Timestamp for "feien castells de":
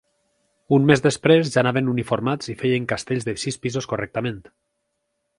2.61-3.35